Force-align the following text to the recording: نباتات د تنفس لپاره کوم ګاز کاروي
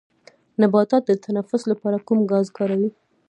نباتات 0.61 1.03
د 1.07 1.11
تنفس 1.25 1.61
لپاره 1.71 1.97
کوم 2.07 2.19
ګاز 2.31 2.47
کاروي 2.57 2.89